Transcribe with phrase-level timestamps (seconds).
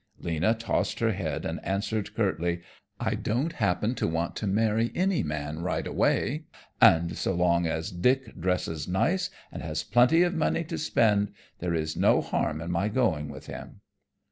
[0.17, 2.63] Lena tossed her head and answered curtly,
[2.99, 6.45] "I don't happen to want to marry any man right away,
[6.81, 11.75] and so long as Dick dresses nice and has plenty of money to spend, there
[11.75, 13.81] is no harm in my going with him."